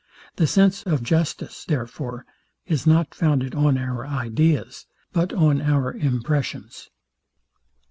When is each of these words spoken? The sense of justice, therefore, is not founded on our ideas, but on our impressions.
The 0.37 0.47
sense 0.47 0.81
of 0.81 1.03
justice, 1.03 1.63
therefore, 1.63 2.25
is 2.65 2.87
not 2.87 3.13
founded 3.13 3.53
on 3.53 3.77
our 3.77 4.03
ideas, 4.03 4.87
but 5.13 5.31
on 5.31 5.61
our 5.61 5.93
impressions. 5.93 6.89